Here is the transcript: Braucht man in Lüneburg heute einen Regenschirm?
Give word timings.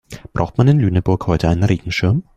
Braucht 0.33 0.57
man 0.57 0.67
in 0.67 0.79
Lüneburg 0.79 1.27
heute 1.27 1.47
einen 1.49 1.63
Regenschirm? 1.63 2.23